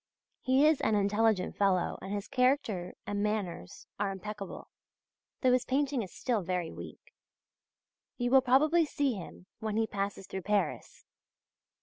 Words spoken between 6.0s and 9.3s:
is still very weak. You will probably see